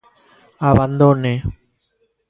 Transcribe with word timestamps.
Abandone. 0.69 1.33